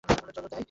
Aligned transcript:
চলো, 0.03 0.47
যাই। 0.47 0.59